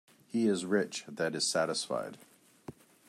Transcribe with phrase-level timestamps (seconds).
[0.25, 2.17] He is rich that is satisfied.